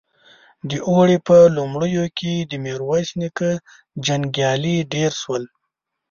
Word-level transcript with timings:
د 0.69 0.71
اوړي 0.89 1.17
په 1.27 1.37
لومړيو 1.57 2.05
کې 2.17 2.33
د 2.49 2.51
ميرويس 2.65 3.09
نيکه 3.21 3.51
جنګيالي 4.05 4.75
ډېر 4.93 5.11
شول. 5.21 5.43